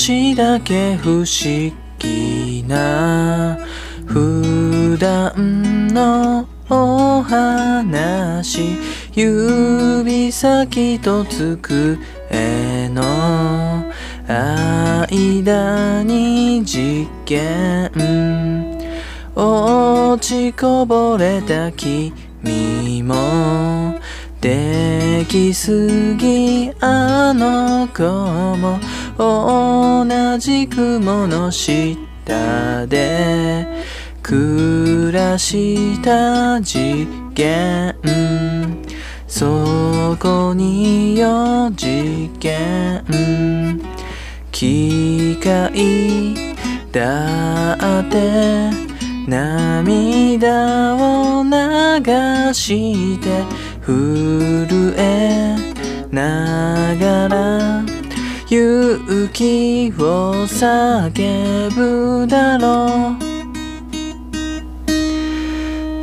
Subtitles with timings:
[0.00, 1.26] しだけ不思
[1.98, 3.58] 議な
[4.06, 8.78] 普段のお話
[9.12, 11.98] 指先と机
[12.88, 13.92] の
[15.06, 17.90] 間に事件
[19.34, 24.00] 落ちこぼれた君も
[24.40, 28.02] できすぎあの子
[28.56, 28.80] も
[29.18, 33.66] 同じ雲の下で
[34.22, 37.94] 暮らした事件。
[39.26, 43.04] そこによ事件。
[44.50, 46.34] 機械
[46.92, 48.89] だって
[49.30, 51.50] 涙を流
[52.52, 53.44] して
[53.80, 55.56] 震え
[56.10, 57.84] ながら
[58.48, 63.30] 勇気を叫ぶだろう。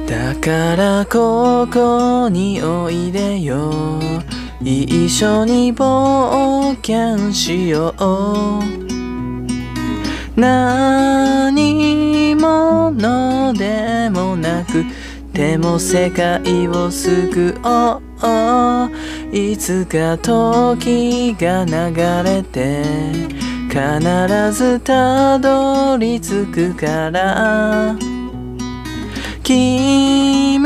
[0.09, 3.99] だからここにおいでよ。
[4.61, 8.87] 一緒に冒険しよう。
[10.39, 12.06] 何
[12.91, 14.83] 者でもなく
[15.33, 18.01] ても世界を救おう
[19.31, 21.73] いつか時が流
[22.23, 22.83] れて
[23.69, 27.95] 必ずたどり着くから。
[29.43, 30.59] 君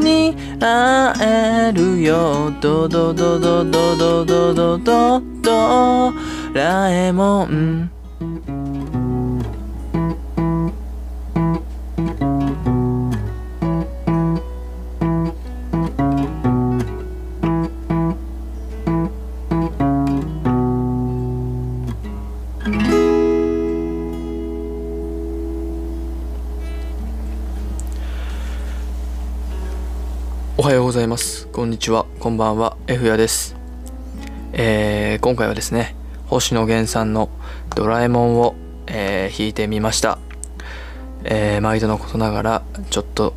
[0.00, 2.52] に会えるよ。
[2.60, 5.34] ドドドドドドドドド。
[5.44, 6.14] ド
[6.54, 7.93] ラえもん
[30.64, 31.46] おはようございます。
[31.48, 32.06] こんにちは。
[32.20, 32.78] こんばんは。
[32.86, 33.54] F やです。
[34.54, 35.94] えー、今回はですね、
[36.24, 37.28] 星野源さんの
[37.76, 38.54] ドラえもんを、
[38.86, 40.18] えー弾いてみました。
[41.24, 43.34] えー、毎度のことながら、ちょっと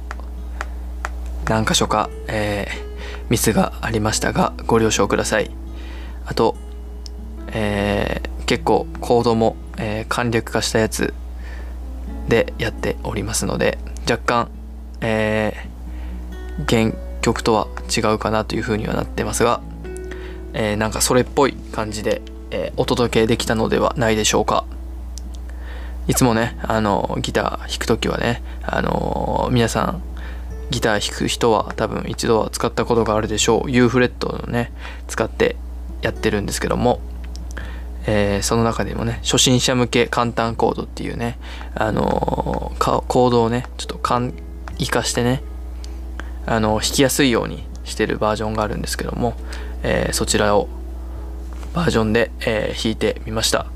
[1.50, 5.52] 何箇所か、えーミスがありましたが、ご了承ください。
[6.26, 6.56] あと、
[7.48, 11.14] えー結構コードも、えー簡略化したやつ
[12.30, 13.80] でやっておりますので、
[14.10, 14.50] 若干、
[15.02, 19.62] えー原曲とは違うかなというふうにはなってますが、
[20.54, 22.22] えーなんかそれっぽい感じで、
[22.52, 24.64] えーお届けできたのではないでしょうか。
[26.08, 30.02] いつもねあのギター弾く時はねあの皆さん
[30.72, 33.72] ギター弾く人は多分一度は使ったことがあるでしょう。
[33.72, 34.72] U フレットをね
[35.10, 35.58] 使って
[36.02, 37.02] やってるんですけども
[38.06, 41.38] えーその中でもね初心者向け簡単コードっていうね
[41.76, 44.32] あのーコードをねちょっと簡
[44.80, 45.44] 易化してね
[46.48, 49.36] あの弾きやすいようにしてるバージョンがあるんですけども、
[49.84, 50.68] えーそちらを
[51.74, 53.68] バージョンで、えー弾いてみました、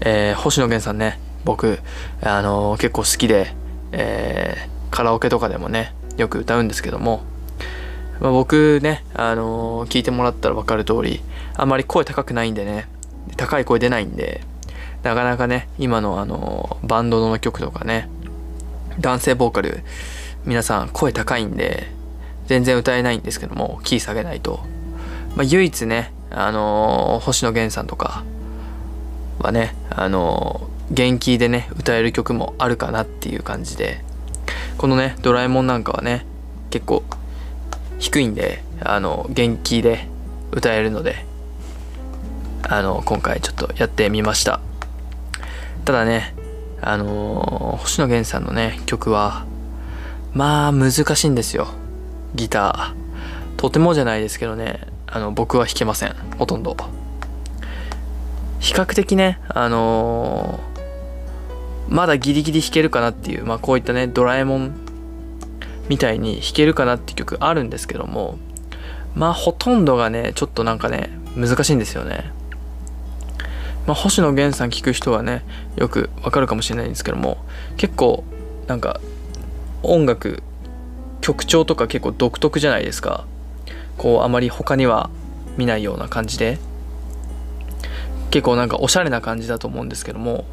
[0.00, 1.80] えー星野源さんね僕、
[2.22, 3.54] あの結構好きで、
[3.92, 7.22] えカラオケとかでもねよく歌うんですけども、
[8.20, 11.20] まあ、僕ね、あの聞いてもらったら分かる通り
[11.56, 12.88] あまり声高くないんでね
[13.36, 14.42] 高い声出ないんで
[15.02, 18.08] なかなかね今のあのバンドの曲とかね
[19.00, 19.82] 男性ボーカル
[20.44, 21.88] 皆さん声高いんで
[22.46, 24.60] 全然歌えないんですけどもキー下げないと、
[25.36, 28.24] まあ、唯一ね、あのー星野源さんとか
[29.38, 34.02] はね、あのー元気でね歌える曲もあるかなっていう感じで
[34.78, 36.24] このね「ドラえもん」なんかはね
[36.70, 37.02] 結構
[37.98, 40.08] 低いんであの元気で
[40.50, 41.26] 歌えるので
[42.62, 44.60] あの今回ちょっとやってみました。
[45.84, 46.34] ただね
[46.80, 49.44] あのー星野源さんのね曲は
[50.38, 51.66] まあ難しいんですよ。
[52.36, 53.56] ギター。
[53.56, 54.78] とてもじゃないですけどね。
[55.08, 56.14] あの僕は弾けません。
[56.38, 56.76] ほとんど。
[58.60, 60.78] 比較的ねあのー
[61.88, 64.78] まだギリギリ弾けるかなっていうまあこういったねドラえもん
[65.88, 68.38] みたいに弾けるかなって曲あるんですけども
[69.16, 72.30] まあほとんどがねちょっとなんかね難しいんですよね。
[73.86, 75.42] まあ、星野源さん聞く人はね
[75.76, 77.38] よくわかるかもしれないんですけども
[77.78, 78.22] 結構
[78.66, 79.00] なんか
[79.82, 80.42] 音楽
[81.20, 83.26] 曲調とか結構独特じゃないですか。
[83.96, 85.10] こうあまり他には
[85.56, 86.58] 見ないような感じで。
[88.30, 90.44] 結構なんかおしゃれな感じだと思うんですけども。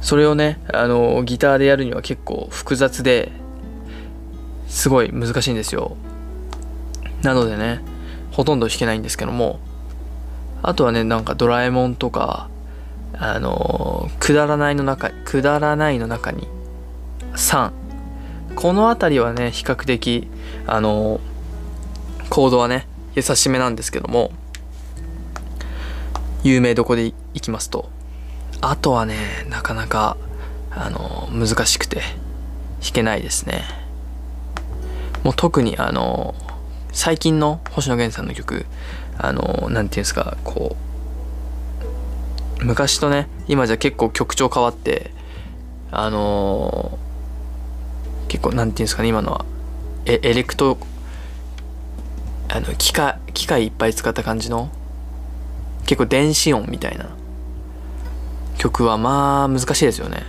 [0.00, 3.32] それをねあのギターでやるには結構複雑で
[4.68, 5.96] すごい難しいんですよ。
[7.22, 7.80] なのでね
[8.32, 9.60] ほとんど弾けないんですけども。
[10.66, 12.48] あとはねなんかドラえもんとか
[13.12, 16.48] あのくだらないの中くだらないの中に
[17.34, 17.70] 3
[18.56, 20.28] この辺りはね比較的
[20.66, 21.20] あの
[22.30, 24.32] コードはね優しめなんですけども
[26.42, 27.88] 有名どこでいきますと
[28.60, 29.16] あとはね
[29.48, 30.16] なかなか
[30.70, 32.00] あの難しくて
[32.82, 33.62] 弾けないですね。
[35.22, 36.34] もう特にあの
[36.92, 38.66] 最近の星野源さんの曲
[39.16, 40.76] あの何て言うんですかこ
[42.60, 45.10] う昔とね今じゃ結構曲調変わって
[45.90, 46.98] あの
[48.34, 49.44] 結構何て言うんですかね今のは。
[50.06, 50.76] エエレクト
[52.48, 54.72] あの機械機械いっぱい使った感じの？
[55.86, 57.10] 結構電子音みたいな。
[58.58, 60.24] 曲はまあ難しいですよね。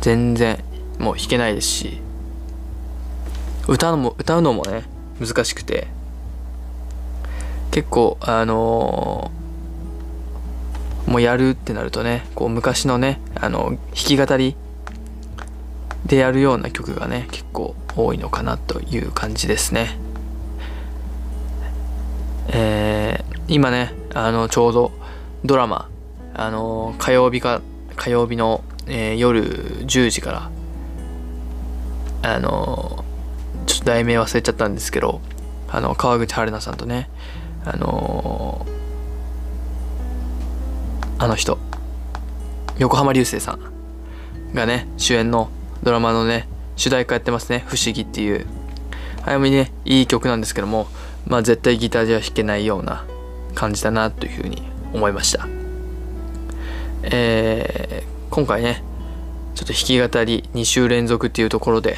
[0.00, 0.62] 全然
[1.00, 2.00] もう弾けないですし。
[3.66, 4.84] 歌うのも歌うのもね
[5.18, 5.88] 難しくて。
[7.72, 14.54] 結構あのー、もうやるってなるとねこう昔のねあの弾き語り
[16.08, 19.98] でやるような曲がね結構多いのかなという感じですね。
[22.48, 24.92] えー、今ねあのちょうど
[25.44, 25.90] ドラマ
[26.34, 27.60] あの火曜日か
[27.96, 29.42] 火曜日の、えー、夜
[29.84, 30.50] 10時から
[32.22, 33.04] あの
[33.66, 35.20] ちょっと題名忘れちゃったんですけど
[35.68, 37.10] あの川口春奈さんとね
[37.66, 38.66] あの
[41.18, 41.58] あの人
[42.78, 45.50] 横浜流星さんがね主演の
[45.82, 48.46] ドラマのね主題歌やってますね「不思議」っていう。
[49.28, 50.88] 早めにねいい曲なんですけども
[51.26, 53.04] まあ絶対ギターでは弾けないような
[53.54, 54.62] 感じだなというふうに
[54.94, 55.46] 思いました。
[57.02, 58.82] えー、今回ね
[59.54, 61.96] ちょっと弾き語り2週連続っていうところで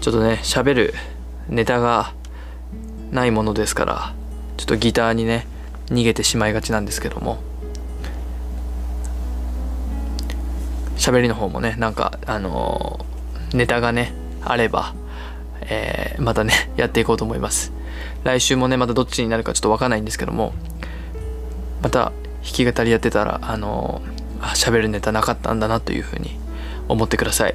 [0.00, 0.94] ちょっとね喋る
[1.48, 2.12] ネタが
[3.10, 4.14] ないものですから
[4.56, 5.46] ちょっとギターにね
[5.86, 7.38] 逃げてしまいがちなんですけども
[11.08, 14.12] 喋りの方もねなんかあのー、ネタがね
[14.42, 14.94] あれば、
[15.62, 17.72] えー、またね やっていこうと思います。
[18.24, 20.52] 来週もねまたどっちになるかちょっと分かんないんですけども
[21.82, 22.12] また
[22.42, 26.38] 弾き語りやってたらあのー、喋るネタなかったんだなというふうに
[26.88, 27.54] 思ってください。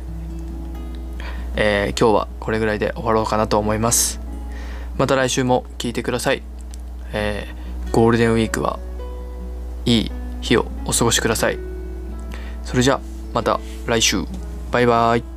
[1.56, 4.20] えー、今日はこれぐらいで終わろうかなと思います。
[4.98, 6.42] また来週も聞いてください、
[7.14, 8.80] えー、ゴールデンウィークは
[9.86, 10.12] いい
[10.42, 11.60] 日をお過ごしください。
[12.64, 13.13] それじゃあ。
[13.34, 14.24] また来週。
[14.72, 15.33] バイバイ。